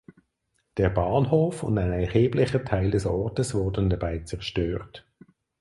Der 0.77 0.89
Bahnhof 0.89 1.61
und 1.61 1.77
ein 1.77 1.91
erheblicher 1.93 2.65
Teil 2.65 2.89
des 2.89 3.05
Ortes 3.05 3.53
wurden 3.53 3.87
dabei 3.91 4.17
zerstört. 4.17 5.05